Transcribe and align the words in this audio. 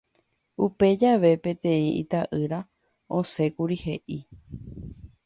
Upe 0.67 0.87
jave 1.03 1.31
peteĩ 1.43 1.85
ita'ýra 1.99 2.59
osẽkuri 3.19 3.81
he'i 3.85 4.19